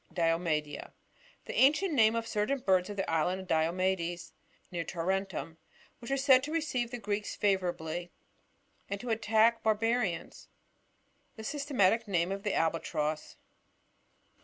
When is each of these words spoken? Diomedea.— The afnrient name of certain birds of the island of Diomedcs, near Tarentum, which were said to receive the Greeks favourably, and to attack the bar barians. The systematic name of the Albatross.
Diomedea.— 0.11 0.93
The 1.45 1.53
afnrient 1.53 1.91
name 1.91 2.15
of 2.15 2.25
certain 2.25 2.57
birds 2.57 2.89
of 2.89 2.97
the 2.97 3.07
island 3.07 3.39
of 3.41 3.47
Diomedcs, 3.47 4.31
near 4.71 4.83
Tarentum, 4.83 5.57
which 5.99 6.09
were 6.09 6.17
said 6.17 6.41
to 6.41 6.51
receive 6.51 6.89
the 6.89 6.97
Greeks 6.97 7.35
favourably, 7.35 8.11
and 8.89 8.99
to 8.99 9.11
attack 9.11 9.59
the 9.59 9.61
bar 9.65 9.75
barians. 9.75 10.47
The 11.35 11.43
systematic 11.43 12.07
name 12.07 12.31
of 12.31 12.41
the 12.41 12.55
Albatross. 12.55 13.35